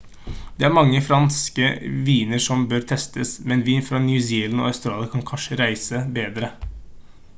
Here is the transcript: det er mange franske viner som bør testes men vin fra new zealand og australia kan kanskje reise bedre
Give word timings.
det 0.61 0.65
er 0.67 0.71
mange 0.75 1.01
franske 1.09 1.67
viner 2.07 2.41
som 2.45 2.65
bør 2.71 2.87
testes 2.93 3.35
men 3.51 3.63
vin 3.67 3.85
fra 3.91 4.01
new 4.07 4.19
zealand 4.31 4.65
og 4.65 4.71
australia 4.71 5.13
kan 5.13 5.27
kanskje 5.33 5.59
reise 5.63 6.01
bedre 6.21 6.51